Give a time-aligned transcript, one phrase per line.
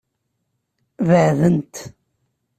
[1.07, 1.75] Beɛdent.